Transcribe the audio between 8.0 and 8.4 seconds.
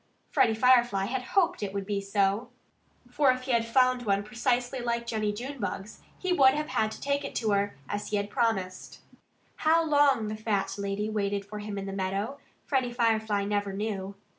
he had